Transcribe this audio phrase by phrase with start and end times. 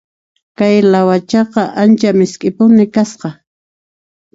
[0.57, 3.29] Kay lawachaqa ancha misk'ipuni kasqa.